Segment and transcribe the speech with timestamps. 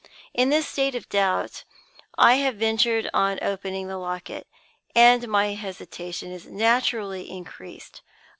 [0.33, 1.63] "In this state of doubt
[2.17, 4.47] I have ventured on opening the locket,
[4.95, 8.01] and my hesitation is naturally increased.